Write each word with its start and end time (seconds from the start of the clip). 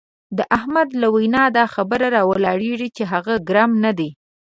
د 0.37 0.39
احمد 0.57 0.89
له 1.01 1.07
وینا 1.15 1.43
دا 1.57 1.65
خبره 1.73 2.07
را 2.15 2.21
ولاړېږي 2.31 2.89
چې 2.95 3.03
هغه 3.13 3.33
ګرم 3.49 3.71
نه 3.83 3.91
دی. 3.99 4.09